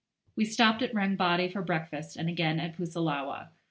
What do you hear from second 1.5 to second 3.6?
to breakfast, and again at Pusillawa.